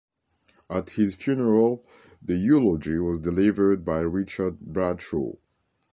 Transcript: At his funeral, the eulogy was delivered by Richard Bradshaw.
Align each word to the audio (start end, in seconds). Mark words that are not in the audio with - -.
At 0.67 0.89
his 0.89 1.13
funeral, 1.13 1.85
the 2.23 2.33
eulogy 2.35 2.97
was 2.97 3.19
delivered 3.19 3.85
by 3.85 3.99
Richard 3.99 4.59
Bradshaw. 4.59 5.35